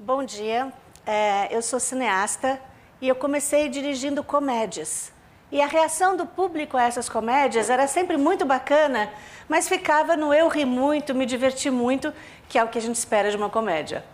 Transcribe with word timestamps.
Bom 0.00 0.22
dia, 0.22 0.72
é, 1.04 1.48
eu 1.50 1.60
sou 1.60 1.80
cineasta 1.80 2.60
e 3.00 3.08
eu 3.08 3.16
comecei 3.16 3.68
dirigindo 3.68 4.22
comédias. 4.22 5.10
E 5.50 5.60
a 5.60 5.66
reação 5.66 6.16
do 6.16 6.24
público 6.24 6.76
a 6.76 6.84
essas 6.84 7.08
comédias 7.08 7.68
era 7.68 7.84
sempre 7.88 8.16
muito 8.16 8.44
bacana, 8.44 9.10
mas 9.48 9.68
ficava 9.68 10.16
no 10.16 10.32
eu 10.32 10.46
ri 10.46 10.64
muito, 10.64 11.16
me 11.16 11.26
diverti 11.26 11.68
muito, 11.68 12.14
que 12.48 12.56
é 12.56 12.62
o 12.62 12.68
que 12.68 12.78
a 12.78 12.80
gente 12.80 12.94
espera 12.94 13.28
de 13.28 13.36
uma 13.36 13.50
comédia. 13.50 14.04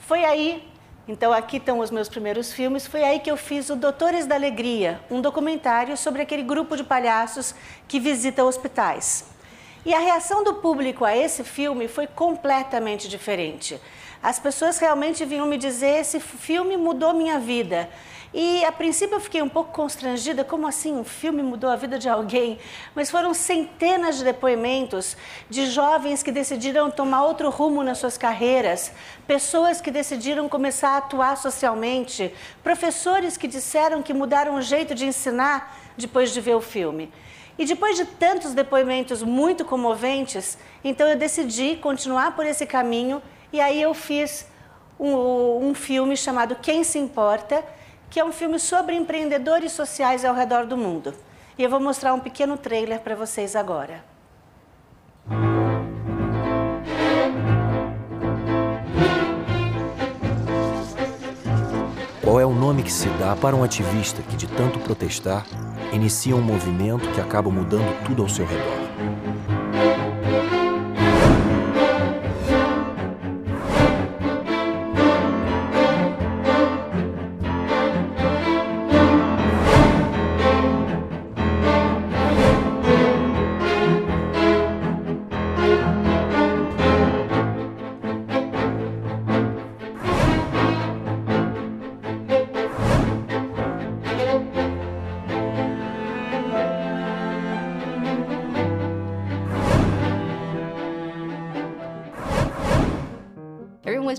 Foi 0.00 0.24
aí, 0.24 0.68
então 1.06 1.32
aqui 1.32 1.58
estão 1.58 1.78
os 1.78 1.92
meus 1.92 2.08
primeiros 2.08 2.52
filmes, 2.52 2.84
foi 2.84 3.04
aí 3.04 3.20
que 3.20 3.30
eu 3.30 3.36
fiz 3.36 3.70
o 3.70 3.76
Doutores 3.76 4.26
da 4.26 4.34
Alegria, 4.34 5.00
um 5.08 5.20
documentário 5.20 5.96
sobre 5.96 6.20
aquele 6.20 6.42
grupo 6.42 6.76
de 6.76 6.82
palhaços 6.82 7.54
que 7.86 8.00
visita 8.00 8.42
hospitais. 8.42 9.37
E 9.88 9.94
a 9.94 10.00
reação 10.00 10.44
do 10.44 10.52
público 10.52 11.02
a 11.02 11.16
esse 11.16 11.42
filme 11.42 11.88
foi 11.88 12.06
completamente 12.06 13.08
diferente. 13.08 13.80
As 14.22 14.38
pessoas 14.38 14.76
realmente 14.76 15.24
vinham 15.24 15.46
me 15.46 15.56
dizer: 15.56 16.00
esse 16.00 16.20
filme 16.20 16.76
mudou 16.76 17.14
minha 17.14 17.38
vida. 17.38 17.88
E 18.34 18.62
a 18.66 18.70
princípio 18.70 19.14
eu 19.14 19.20
fiquei 19.20 19.40
um 19.40 19.48
pouco 19.48 19.72
constrangida, 19.72 20.44
como 20.44 20.66
assim 20.66 20.92
um 20.92 21.04
filme 21.04 21.42
mudou 21.42 21.70
a 21.70 21.76
vida 21.76 21.98
de 21.98 22.06
alguém? 22.06 22.58
Mas 22.94 23.10
foram 23.10 23.32
centenas 23.32 24.18
de 24.18 24.24
depoimentos 24.24 25.16
de 25.48 25.64
jovens 25.64 26.22
que 26.22 26.30
decidiram 26.30 26.90
tomar 26.90 27.24
outro 27.24 27.48
rumo 27.48 27.82
nas 27.82 27.96
suas 27.96 28.18
carreiras, 28.18 28.92
pessoas 29.26 29.80
que 29.80 29.90
decidiram 29.90 30.50
começar 30.50 30.90
a 30.90 30.96
atuar 30.98 31.38
socialmente, 31.38 32.30
professores 32.62 33.38
que 33.38 33.48
disseram 33.48 34.02
que 34.02 34.12
mudaram 34.12 34.56
o 34.56 34.60
jeito 34.60 34.94
de 34.94 35.06
ensinar 35.06 35.74
depois 35.96 36.30
de 36.30 36.42
ver 36.42 36.56
o 36.56 36.60
filme. 36.60 37.10
E 37.58 37.66
depois 37.66 37.96
de 37.96 38.04
tantos 38.04 38.54
depoimentos 38.54 39.20
muito 39.22 39.64
comoventes, 39.64 40.56
então 40.84 41.08
eu 41.08 41.16
decidi 41.16 41.74
continuar 41.76 42.36
por 42.36 42.46
esse 42.46 42.64
caminho 42.64 43.20
e 43.52 43.60
aí 43.60 43.82
eu 43.82 43.92
fiz 43.92 44.46
um, 44.98 45.68
um 45.68 45.74
filme 45.74 46.16
chamado 46.16 46.54
Quem 46.54 46.84
Se 46.84 47.00
Importa, 47.00 47.64
que 48.08 48.20
é 48.20 48.24
um 48.24 48.30
filme 48.30 48.60
sobre 48.60 48.94
empreendedores 48.94 49.72
sociais 49.72 50.24
ao 50.24 50.34
redor 50.34 50.66
do 50.66 50.76
mundo. 50.76 51.12
E 51.58 51.64
eu 51.64 51.68
vou 51.68 51.80
mostrar 51.80 52.14
um 52.14 52.20
pequeno 52.20 52.56
trailer 52.56 53.00
para 53.00 53.16
vocês 53.16 53.56
agora. 53.56 54.04
Qual 62.22 62.38
é 62.38 62.46
o 62.46 62.52
nome 62.52 62.84
que 62.84 62.92
se 62.92 63.08
dá 63.18 63.34
para 63.34 63.56
um 63.56 63.64
ativista 63.64 64.22
que, 64.22 64.36
de 64.36 64.46
tanto 64.46 64.78
protestar, 64.78 65.44
inicia 65.92 66.36
um 66.36 66.42
movimento 66.42 67.10
que 67.12 67.20
acaba 67.20 67.50
mudando 67.50 68.04
tudo 68.04 68.22
ao 68.22 68.28
seu 68.28 68.46
redor? 68.46 68.87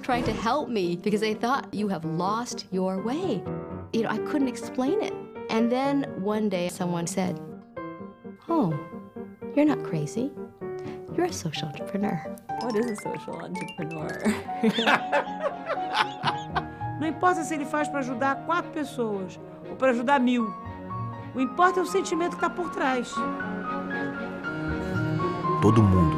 Trying 0.09 0.23
to 0.23 0.33
help 0.33 0.69
me 0.69 0.95
because 0.95 1.21
they 1.21 1.35
thought 1.35 1.71
you 1.71 1.87
have 1.87 2.03
lost 2.03 2.65
your 2.71 2.99
way. 3.03 3.43
You 3.93 4.01
know, 4.01 4.09
I 4.09 4.17
couldn't 4.17 4.47
explain 4.47 5.03
it. 5.03 5.13
And 5.51 5.71
then 5.71 6.11
one 6.17 6.49
day 6.49 6.69
someone 6.69 7.05
said, 7.05 7.39
Oh, 8.49 8.73
you're 9.55 9.65
not 9.65 9.83
crazy. 9.83 10.31
You're 11.15 11.27
a 11.27 11.31
social 11.31 11.67
entrepreneur. 11.67 12.15
What 12.61 12.75
is 12.75 12.89
a 12.89 12.95
social 12.95 13.45
entrepreneur? 13.45 14.09
Não 16.99 17.07
importa 17.07 17.43
se 17.43 17.53
ele 17.53 17.65
faz 17.65 17.87
para 17.87 17.99
ajudar 17.99 18.47
quatro 18.47 18.71
pessoas 18.71 19.39
ou 19.69 19.75
para 19.75 19.91
ajudar 19.91 20.19
mil. 20.19 20.51
O 21.35 21.39
importa 21.39 21.81
é 21.81 21.83
o 21.83 21.85
sentimento 21.85 22.35
que 22.35 22.43
está 22.43 22.49
por 22.49 22.71
trás. 22.71 23.13
Todo 25.61 25.83
mundo 25.83 26.17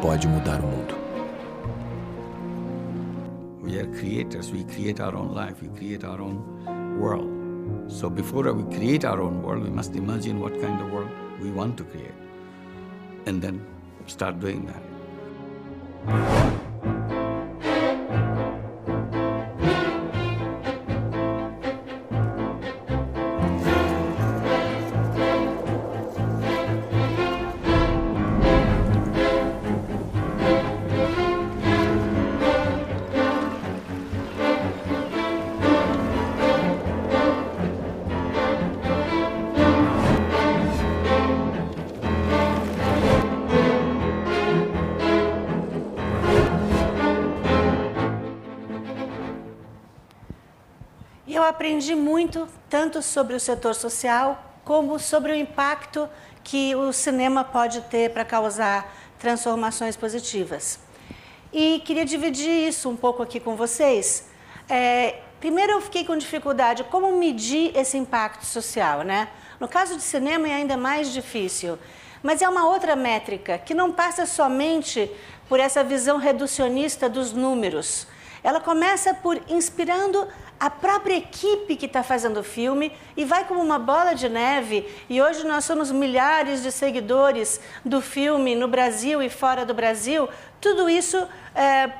pode 0.00 0.26
mudar 0.26 0.58
o 0.58 0.66
mundo. 0.66 1.01
We 3.72 3.78
are 3.78 3.86
creators. 3.86 4.52
We 4.52 4.64
create 4.64 5.00
our 5.00 5.16
own 5.16 5.32
life. 5.32 5.62
We 5.62 5.68
create 5.68 6.04
our 6.04 6.20
own 6.20 6.98
world. 7.00 7.90
So 7.90 8.10
before 8.10 8.52
we 8.52 8.64
create 8.76 9.06
our 9.06 9.22
own 9.22 9.42
world, 9.42 9.62
we 9.64 9.70
must 9.70 9.96
imagine 9.96 10.40
what 10.40 10.60
kind 10.60 10.78
of 10.78 10.92
world 10.92 11.08
we 11.40 11.50
want 11.50 11.78
to 11.78 11.84
create. 11.84 12.12
And 13.24 13.40
then 13.40 13.64
start 14.06 14.40
doing 14.40 14.66
that. 14.66 16.61
Aprendi 51.62 51.94
muito, 51.94 52.48
tanto 52.68 53.00
sobre 53.00 53.36
o 53.36 53.38
setor 53.38 53.76
social, 53.76 54.58
como 54.64 54.98
sobre 54.98 55.30
o 55.30 55.34
impacto 55.36 56.08
que 56.42 56.74
o 56.74 56.92
cinema 56.92 57.44
pode 57.44 57.82
ter 57.82 58.10
para 58.10 58.24
causar 58.24 58.92
transformações 59.16 59.94
positivas. 59.94 60.80
E 61.52 61.80
queria 61.84 62.04
dividir 62.04 62.50
isso 62.68 62.90
um 62.90 62.96
pouco 62.96 63.22
aqui 63.22 63.38
com 63.38 63.54
vocês. 63.54 64.26
É, 64.68 65.20
primeiro, 65.38 65.74
eu 65.74 65.80
fiquei 65.80 66.04
com 66.04 66.16
dificuldade 66.16 66.82
como 66.82 67.16
medir 67.16 67.70
esse 67.76 67.96
impacto 67.96 68.44
social, 68.44 69.02
né? 69.02 69.28
No 69.60 69.68
caso 69.68 69.94
de 69.94 70.02
cinema 70.02 70.48
é 70.48 70.54
ainda 70.54 70.76
mais 70.76 71.12
difícil, 71.12 71.78
mas 72.24 72.42
é 72.42 72.48
uma 72.48 72.66
outra 72.66 72.96
métrica 72.96 73.56
que 73.56 73.72
não 73.72 73.92
passa 73.92 74.26
somente 74.26 75.08
por 75.48 75.60
essa 75.60 75.84
visão 75.84 76.16
reducionista 76.16 77.08
dos 77.08 77.32
números. 77.32 78.08
Ela 78.42 78.60
começa 78.60 79.14
por 79.14 79.40
inspirando 79.48 80.26
a 80.62 80.70
própria 80.70 81.16
equipe 81.16 81.74
que 81.74 81.86
está 81.86 82.04
fazendo 82.04 82.38
o 82.38 82.44
filme 82.44 82.92
e 83.16 83.24
vai 83.24 83.44
como 83.44 83.60
uma 83.60 83.80
bola 83.80 84.14
de 84.14 84.28
neve. 84.28 84.88
E 85.10 85.20
hoje 85.20 85.44
nós 85.44 85.64
somos 85.64 85.90
milhares 85.90 86.62
de 86.62 86.70
seguidores 86.70 87.60
do 87.84 88.00
filme 88.00 88.54
no 88.54 88.68
Brasil 88.68 89.20
e 89.20 89.28
fora 89.28 89.66
do 89.66 89.74
Brasil. 89.74 90.28
Tudo 90.60 90.88
isso 90.88 91.26
é, 91.52 91.90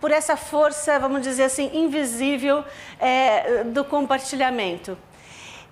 por 0.00 0.10
essa 0.10 0.36
força, 0.36 0.98
vamos 0.98 1.22
dizer 1.22 1.44
assim, 1.44 1.70
invisível 1.72 2.64
é, 2.98 3.62
do 3.62 3.84
compartilhamento. 3.84 4.98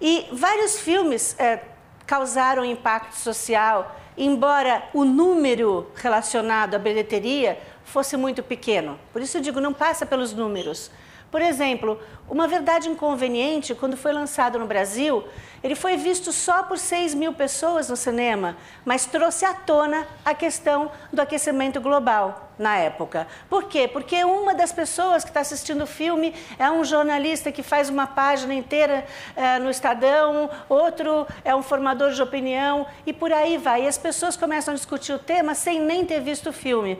E 0.01 0.29
vários 0.31 0.79
filmes 0.79 1.35
é, 1.41 1.59
causaram 2.07 2.65
impacto 2.65 3.17
social, 3.17 4.01
embora 4.17 4.85
o 4.95 5.05
número 5.05 5.91
relacionado 5.97 6.77
à 6.77 6.79
bilheteria 6.79 7.59
fosse 7.85 8.17
muito 8.17 8.45
pequeno. 8.45 8.97
Por 9.13 9.21
isso 9.21 9.39
eu 9.39 9.41
digo, 9.41 9.61
não 9.61 9.73
passa 9.73 10.07
pelos 10.07 10.33
números. 10.33 10.89
Por 11.31 11.43
exemplo, 11.43 12.01
Uma 12.29 12.49
Verdade 12.49 12.89
Inconveniente, 12.89 13.75
quando 13.75 13.97
foi 13.97 14.13
lançado 14.13 14.59
no 14.59 14.67
Brasil, 14.67 15.25
ele 15.63 15.75
foi 15.75 15.97
visto 15.97 16.33
só 16.33 16.63
por 16.63 16.79
6 16.79 17.15
mil 17.15 17.35
pessoas 17.35 17.89
no 17.89 17.97
cinema, 17.97 18.57
mas 18.85 19.05
trouxe 19.05 19.45
à 19.45 19.53
tona 19.53 20.07
a 20.25 20.33
questão 20.33 20.91
do 21.13 21.21
aquecimento 21.21 21.81
global 21.81 22.51
na 22.59 22.77
época. 22.77 23.27
Por 23.49 23.65
quê? 23.65 23.87
Porque 23.87 24.25
uma 24.25 24.55
das 24.55 24.73
pessoas 24.73 25.23
que 25.23 25.31
está 25.31 25.41
assistindo 25.41 25.83
o 25.83 25.87
filme 25.87 26.35
é 26.59 26.71
um 26.71 26.83
jornalista 26.83 27.53
que 27.53 27.63
faz 27.63 27.91
uma 27.91 28.07
página 28.07 28.55
inteira 28.55 29.05
é, 29.37 29.59
no 29.59 29.69
Estadão, 29.69 30.49
outro 30.69 31.27
é 31.45 31.55
um 31.55 31.63
formador 31.63 32.13
de 32.13 32.23
opinião 32.23 32.87
e 33.05 33.13
por 33.13 33.33
aí 33.33 33.59
vai. 33.59 33.85
E 33.85 33.89
as 33.89 33.99
pessoas 33.99 34.37
começam 34.37 34.73
a 34.73 34.77
discutir 34.77 35.13
o 35.13 35.19
tema 35.19 35.55
sem 35.55 35.81
nem 35.81 36.05
ter 36.05 36.21
visto 36.21 36.49
o 36.49 36.53
filme. 36.53 36.99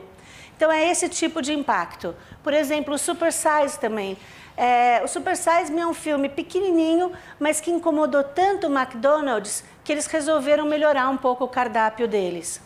Então 0.59 0.69
é 0.69 0.89
esse 0.91 1.07
tipo 1.07 1.41
de 1.41 1.53
impacto. 1.53 2.13
Por 2.43 2.53
exemplo, 2.53 2.95
o 2.95 2.97
Super 2.97 3.31
Size 3.31 3.79
também. 3.79 4.17
É, 4.57 5.01
o 5.01 5.07
Super 5.07 5.37
Size 5.37 5.71
Me 5.71 5.79
é 5.79 5.87
um 5.87 5.93
filme 5.93 6.27
pequenininho, 6.27 7.13
mas 7.39 7.61
que 7.61 7.71
incomodou 7.71 8.25
tanto 8.25 8.67
o 8.67 8.77
McDonald's 8.77 9.63
que 9.85 9.93
eles 9.93 10.05
resolveram 10.07 10.65
melhorar 10.65 11.07
um 11.09 11.15
pouco 11.15 11.45
o 11.45 11.47
cardápio 11.47 12.09
deles. 12.09 12.61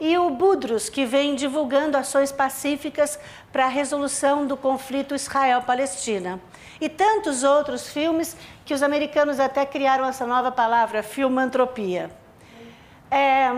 e 0.00 0.18
o 0.18 0.30
Budrus, 0.30 0.88
que 0.88 1.04
vem 1.04 1.36
divulgando 1.36 1.96
ações 1.96 2.32
pacíficas 2.32 3.20
para 3.52 3.66
a 3.66 3.68
resolução 3.68 4.44
do 4.44 4.56
conflito 4.56 5.14
Israel-Palestina. 5.14 6.40
E 6.80 6.88
tantos 6.88 7.44
outros 7.44 7.88
filmes 7.88 8.36
que 8.64 8.74
os 8.74 8.82
americanos 8.82 9.38
até 9.38 9.64
criaram 9.64 10.04
essa 10.04 10.26
nova 10.26 10.50
palavra, 10.50 11.04
filmantropia. 11.04 12.10
É, 13.08 13.48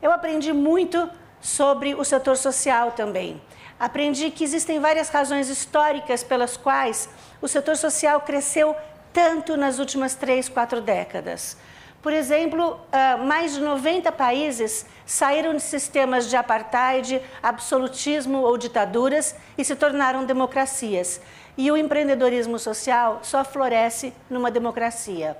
eu 0.00 0.10
aprendi 0.10 0.54
muito 0.54 1.08
sobre 1.40 1.94
o 1.94 2.04
setor 2.04 2.36
social 2.36 2.92
também. 2.92 3.40
Aprendi 3.78 4.30
que 4.30 4.44
existem 4.44 4.78
várias 4.78 5.08
razões 5.08 5.48
históricas 5.48 6.22
pelas 6.22 6.56
quais 6.56 7.08
o 7.40 7.48
setor 7.48 7.76
social 7.76 8.20
cresceu 8.20 8.76
tanto 9.12 9.56
nas 9.56 9.78
últimas 9.78 10.14
três, 10.14 10.48
quatro 10.48 10.80
décadas. 10.80 11.56
Por 12.02 12.12
exemplo, 12.12 12.80
ah, 12.90 13.18
mais 13.18 13.54
de 13.54 13.60
90 13.60 14.10
países 14.12 14.86
saíram 15.04 15.54
de 15.54 15.62
sistemas 15.62 16.30
de 16.30 16.36
apartheid, 16.36 17.20
absolutismo 17.42 18.38
ou 18.38 18.56
ditaduras 18.56 19.34
e 19.58 19.64
se 19.64 19.76
tornaram 19.76 20.24
democracias. 20.24 21.20
E 21.58 21.70
o 21.70 21.76
empreendedorismo 21.76 22.58
social 22.58 23.20
só 23.22 23.44
floresce 23.44 24.14
numa 24.30 24.50
democracia. 24.50 25.36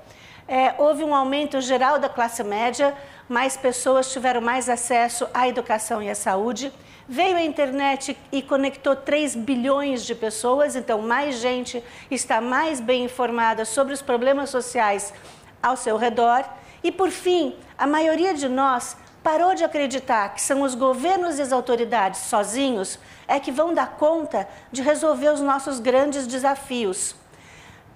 É, 0.52 0.75
houve 0.79 1.05
um 1.05 1.14
aumento 1.14 1.61
geral 1.61 2.00
da 2.00 2.08
classe 2.08 2.43
média, 2.43 2.93
mais 3.29 3.56
pessoas 3.56 4.11
tiveram 4.11 4.41
mais 4.41 4.69
acesso 4.69 5.29
à 5.32 5.47
educação 5.47 6.02
e 6.02 6.11
à 6.11 6.14
saúde. 6.17 6.73
Veio 7.08 7.37
a 7.37 7.43
internet 7.44 8.19
e 8.32 8.43
conectou 8.43 8.97
3 8.97 9.37
bilhões 9.37 10.05
de 10.05 10.12
pessoas, 10.12 10.75
então 10.75 11.02
mais 11.02 11.37
gente 11.37 11.81
está 12.11 12.41
mais 12.41 12.81
bem 12.81 13.05
informada 13.05 13.64
sobre 13.64 13.94
os 13.94 14.02
problemas 14.02 14.50
sociais 14.50 15.14
ao 15.62 15.76
seu 15.76 15.97
redor. 15.97 16.44
E 16.82 16.91
por 16.91 17.11
fim, 17.11 17.55
a 17.79 17.87
maioria 17.87 18.35
de 18.35 18.49
nós 18.49 18.97
parou 19.23 19.55
de 19.55 19.62
acreditar 19.62 20.35
que 20.35 20.43
são 20.43 20.62
os 20.62 20.75
governos 20.75 21.38
e 21.38 21.43
as 21.43 21.52
autoridades 21.52 22.23
sozinhos 22.23 22.99
é 23.29 23.38
que 23.38 23.52
vão 23.52 23.73
dar 23.73 23.91
conta 23.91 24.49
de 24.73 24.82
resolver 24.82 25.29
os 25.29 25.41
nossos 25.41 25.79
grandes 25.79 26.26
desafios. 26.26 27.19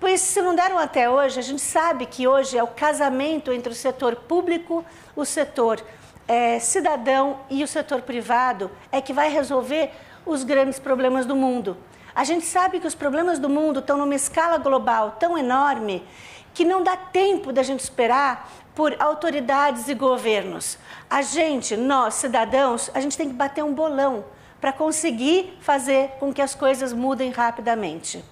Pois 0.01 0.21
se 0.21 0.43
não 0.43 0.55
deram 0.55 0.79
até 0.79 1.09
hoje, 1.09 1.39
a 1.39 1.43
gente 1.43 1.63
sabe 1.63 2.07
que 2.07 2.27
hoje 2.27 2.59
é 2.59 2.63
o 2.63 2.69
casamento 2.69 3.53
entre 3.53 3.73
o 3.73 3.75
setor 3.75 4.17
público, 4.17 4.85
o 5.17 5.25
setor 5.25 5.83
é, 6.27 6.59
cidadão 6.59 7.41
e 7.49 7.63
o 7.63 7.69
setor 7.69 8.03
privado 8.03 8.71
é 8.91 9.01
que 9.01 9.13
vai 9.13 9.31
resolver 9.31 9.91
os 10.27 10.43
grandes 10.43 10.79
problemas 10.79 11.27
do 11.27 11.37
mundo. 11.37 11.77
A 12.15 12.25
gente 12.25 12.47
sabe 12.47 12.81
que 12.81 12.87
os 12.87 12.95
problemas 12.95 13.39
do 13.39 13.49
mundo 13.49 13.81
estão 13.81 13.99
numa 13.99 14.15
escala 14.15 14.59
global 14.59 15.17
tão 15.19 15.37
enorme 15.37 16.07
que 16.53 16.65
não 16.65 16.83
dá 16.83 16.97
tempo 16.97 17.53
da 17.53 17.63
gente 17.63 17.81
esperar 17.81 18.49
por 18.75 18.95
autoridades 19.01 19.89
e 19.89 19.95
governos. 19.95 20.79
A 21.11 21.23
gente, 21.23 21.77
nós, 21.77 22.15
cidadãos, 22.15 22.91
a 22.95 23.01
gente 23.01 23.17
tem 23.17 23.29
que 23.29 23.35
bater 23.35 23.65
um 23.65 23.73
bolão 23.73 24.25
para 24.61 24.73
conseguir 24.73 25.59
fazer 25.61 26.11
com 26.21 26.33
que 26.33 26.41
as 26.41 26.55
coisas 26.55 26.93
mudem 26.93 27.31
rapidamente. 27.31 28.25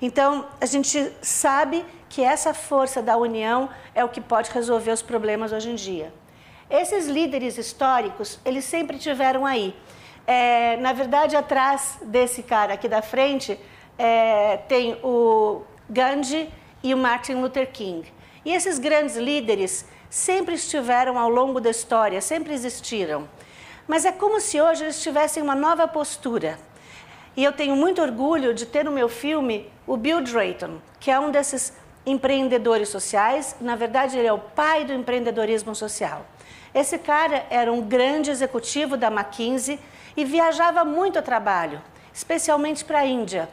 Então, 0.00 0.46
a 0.60 0.66
gente 0.66 1.12
sabe 1.22 1.84
que 2.08 2.22
essa 2.22 2.52
força 2.52 3.02
da 3.02 3.16
união 3.16 3.68
é 3.94 4.04
o 4.04 4.08
que 4.08 4.20
pode 4.20 4.50
resolver 4.50 4.92
os 4.92 5.02
problemas 5.02 5.52
hoje 5.52 5.70
em 5.70 5.74
dia. 5.74 6.12
Esses 6.70 7.06
líderes 7.06 7.58
históricos, 7.58 8.38
eles 8.44 8.64
sempre 8.64 8.98
tiveram 8.98 9.44
aí. 9.44 9.74
É, 10.26 10.76
na 10.78 10.92
verdade, 10.92 11.36
atrás 11.36 11.98
desse 12.02 12.42
cara 12.42 12.74
aqui 12.74 12.88
da 12.88 13.02
frente, 13.02 13.58
é, 13.98 14.56
tem 14.68 14.98
o 15.02 15.62
Gandhi 15.88 16.48
e 16.82 16.94
o 16.94 16.96
Martin 16.96 17.34
Luther 17.34 17.70
King. 17.70 18.10
E 18.44 18.52
esses 18.52 18.78
grandes 18.78 19.16
líderes 19.16 19.86
sempre 20.08 20.54
estiveram 20.54 21.18
ao 21.18 21.28
longo 21.28 21.60
da 21.60 21.70
história, 21.70 22.20
sempre 22.20 22.52
existiram. 22.52 23.28
Mas 23.86 24.04
é 24.04 24.12
como 24.12 24.40
se 24.40 24.60
hoje 24.60 24.84
eles 24.84 25.02
tivessem 25.02 25.42
uma 25.42 25.54
nova 25.54 25.86
postura. 25.86 26.58
E 27.36 27.42
eu 27.42 27.52
tenho 27.52 27.74
muito 27.74 28.00
orgulho 28.00 28.54
de 28.54 28.64
ter 28.64 28.84
no 28.84 28.92
meu 28.92 29.08
filme 29.08 29.68
o 29.86 29.96
Bill 29.96 30.20
Drayton, 30.20 30.78
que 31.00 31.10
é 31.10 31.18
um 31.18 31.30
desses 31.30 31.72
empreendedores 32.06 32.88
sociais. 32.88 33.56
Na 33.60 33.74
verdade, 33.74 34.16
ele 34.16 34.28
é 34.28 34.32
o 34.32 34.38
pai 34.38 34.84
do 34.84 34.92
empreendedorismo 34.92 35.74
social. 35.74 36.24
Esse 36.72 36.98
cara 36.98 37.44
era 37.50 37.72
um 37.72 37.80
grande 37.80 38.30
executivo 38.30 38.96
da 38.96 39.08
McKinsey 39.08 39.80
e 40.16 40.24
viajava 40.24 40.84
muito 40.84 41.18
a 41.18 41.22
trabalho, 41.22 41.82
especialmente 42.12 42.84
para 42.84 43.00
a 43.00 43.06
Índia. 43.06 43.48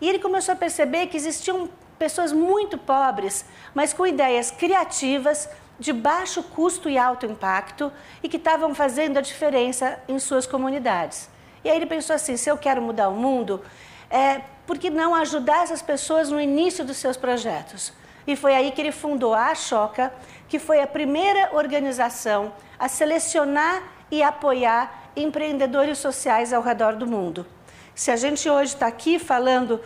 E 0.00 0.08
ele 0.08 0.18
começou 0.18 0.54
a 0.54 0.56
perceber 0.56 1.06
que 1.06 1.16
existiam 1.16 1.68
pessoas 1.98 2.32
muito 2.32 2.78
pobres, 2.78 3.44
mas 3.74 3.92
com 3.92 4.06
ideias 4.06 4.50
criativas, 4.50 5.48
de 5.78 5.92
baixo 5.92 6.42
custo 6.42 6.90
e 6.90 6.98
alto 6.98 7.24
impacto 7.26 7.90
e 8.22 8.28
que 8.28 8.36
estavam 8.36 8.74
fazendo 8.74 9.18
a 9.18 9.22
diferença 9.22 9.98
em 10.06 10.18
suas 10.18 10.46
comunidades. 10.46 11.28
E 11.64 11.70
aí 11.70 11.76
ele 11.76 11.86
pensou 11.86 12.14
assim: 12.16 12.36
se 12.36 12.50
eu 12.50 12.56
quero 12.56 12.80
mudar 12.80 13.08
o 13.08 13.14
mundo, 13.14 13.62
é, 14.10 14.40
por 14.66 14.78
que 14.78 14.90
não 14.90 15.14
ajudar 15.14 15.64
essas 15.64 15.82
pessoas 15.82 16.30
no 16.30 16.40
início 16.40 16.84
dos 16.84 16.96
seus 16.96 17.16
projetos? 17.16 17.92
E 18.26 18.36
foi 18.36 18.54
aí 18.54 18.70
que 18.70 18.80
ele 18.80 18.92
fundou 18.92 19.34
a 19.34 19.46
Ashoka, 19.46 20.12
que 20.48 20.58
foi 20.58 20.80
a 20.80 20.86
primeira 20.86 21.50
organização 21.52 22.52
a 22.78 22.88
selecionar 22.88 23.82
e 24.10 24.22
apoiar 24.22 25.10
empreendedores 25.16 25.98
sociais 25.98 26.52
ao 26.52 26.62
redor 26.62 26.94
do 26.94 27.06
mundo. 27.06 27.46
Se 27.94 28.10
a 28.10 28.16
gente 28.16 28.48
hoje 28.48 28.74
está 28.74 28.86
aqui 28.86 29.18
falando, 29.18 29.80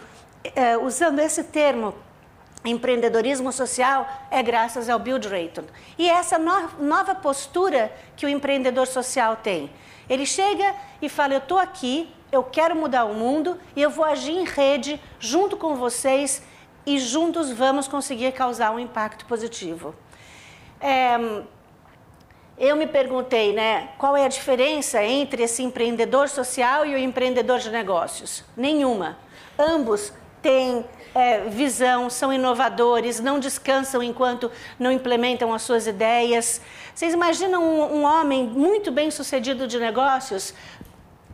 é, 0.54 0.76
usando 0.76 1.18
esse 1.18 1.44
termo 1.44 1.94
empreendedorismo 2.64 3.52
social 3.52 4.08
é 4.30 4.42
graças 4.42 4.88
ao 4.88 4.98
Bill 4.98 5.18
Drayton. 5.18 5.64
E 5.98 6.08
essa 6.08 6.38
no 6.38 6.68
nova 6.78 7.14
postura 7.14 7.92
que 8.16 8.24
o 8.24 8.28
empreendedor 8.28 8.86
social 8.86 9.36
tem. 9.36 9.70
Ele 10.08 10.26
chega 10.26 10.74
e 11.00 11.08
fala: 11.08 11.34
Eu 11.34 11.38
estou 11.38 11.58
aqui, 11.58 12.08
eu 12.32 12.42
quero 12.42 12.74
mudar 12.74 13.04
o 13.04 13.14
mundo 13.14 13.58
e 13.76 13.82
eu 13.82 13.90
vou 13.90 14.04
agir 14.04 14.32
em 14.32 14.44
rede 14.44 15.00
junto 15.18 15.56
com 15.56 15.76
vocês 15.76 16.42
e 16.86 16.98
juntos 16.98 17.50
vamos 17.50 17.88
conseguir 17.88 18.32
causar 18.32 18.70
um 18.70 18.78
impacto 18.78 19.24
positivo. 19.26 19.94
É, 20.80 21.42
eu 22.58 22.76
me 22.76 22.86
perguntei, 22.86 23.52
né, 23.52 23.88
qual 23.98 24.16
é 24.16 24.24
a 24.24 24.28
diferença 24.28 25.02
entre 25.02 25.42
esse 25.42 25.62
empreendedor 25.62 26.28
social 26.28 26.86
e 26.86 26.94
o 26.94 26.98
empreendedor 26.98 27.58
de 27.58 27.70
negócios? 27.70 28.44
Nenhuma. 28.56 29.18
Ambos 29.58 30.12
têm 30.40 30.84
é, 31.14 31.40
visão, 31.48 32.10
são 32.10 32.32
inovadores, 32.32 33.20
não 33.20 33.38
descansam 33.38 34.02
enquanto 34.02 34.50
não 34.78 34.90
implementam 34.90 35.52
as 35.52 35.62
suas 35.62 35.86
ideias. 35.86 36.60
Vocês 36.94 37.14
imaginam 37.14 37.62
um, 37.62 37.98
um 37.98 38.02
homem 38.04 38.46
muito 38.46 38.90
bem 38.90 39.10
sucedido 39.10 39.66
de 39.66 39.78
negócios? 39.78 40.52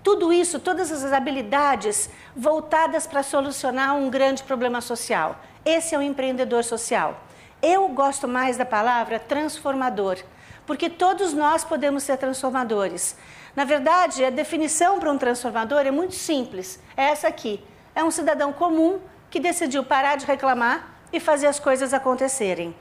Tudo 0.02 0.32
isso, 0.32 0.58
todas 0.58 0.90
essas 0.90 1.12
habilidades 1.12 2.10
voltadas 2.36 3.06
para 3.06 3.22
solucionar 3.22 3.96
um 3.96 4.10
grande 4.10 4.42
problema 4.42 4.80
social. 4.80 5.38
Esse 5.64 5.94
é 5.94 5.98
o 5.98 6.02
empreendedor 6.02 6.64
social. 6.64 7.22
Eu 7.62 7.88
gosto 7.88 8.26
mais 8.26 8.56
da 8.56 8.64
palavra 8.64 9.18
transformador, 9.18 10.18
porque 10.66 10.88
todos 10.88 11.34
nós 11.34 11.64
podemos 11.64 12.02
ser 12.02 12.16
transformadores. 12.16 13.16
Na 13.54 13.64
verdade, 13.64 14.24
a 14.24 14.30
definição 14.30 14.98
para 14.98 15.10
um 15.10 15.18
transformador 15.18 15.80
é 15.80 15.90
muito 15.90 16.14
simples. 16.14 16.80
É 16.96 17.04
essa 17.04 17.28
aqui 17.28 17.62
é 17.94 18.04
um 18.04 18.10
cidadão 18.10 18.52
comum 18.52 19.00
que 19.30 19.40
decidiu 19.40 19.84
parar 19.84 20.16
de 20.16 20.26
reclamar 20.26 20.94
e 21.12 21.20
fazer 21.20 21.46
as 21.46 21.58
coisas 21.58 21.94
acontecerem. 21.94 22.74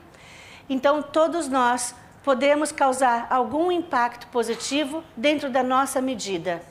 Então, 0.70 1.02
todos 1.02 1.48
nós 1.48 1.96
podemos 2.24 2.72
causar 2.72 3.28
algum 3.30 3.72
impacto 3.72 4.28
positivo 4.28 5.04
dentro 5.16 5.50
da 5.50 5.64
nossa 5.64 6.02
medida. 6.02 6.62